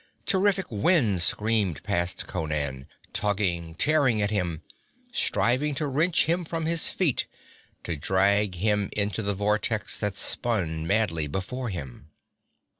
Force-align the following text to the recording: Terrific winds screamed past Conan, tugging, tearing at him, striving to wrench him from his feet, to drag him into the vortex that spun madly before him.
Terrific 0.25 0.65
winds 0.71 1.23
screamed 1.23 1.83
past 1.83 2.25
Conan, 2.25 2.87
tugging, 3.13 3.75
tearing 3.75 4.19
at 4.19 4.31
him, 4.31 4.63
striving 5.11 5.75
to 5.75 5.85
wrench 5.85 6.25
him 6.25 6.43
from 6.43 6.65
his 6.65 6.87
feet, 6.87 7.27
to 7.83 7.95
drag 7.95 8.55
him 8.55 8.89
into 8.93 9.21
the 9.21 9.35
vortex 9.35 9.99
that 9.99 10.17
spun 10.17 10.87
madly 10.87 11.27
before 11.27 11.69
him. 11.69 12.09